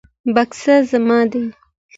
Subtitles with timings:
[0.35, 1.43] بکس زما دی